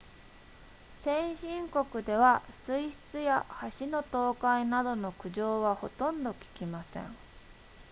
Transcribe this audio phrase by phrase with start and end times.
[1.01, 7.15] 先進国では水質や橋の倒壊などの苦情はほとんど聞きません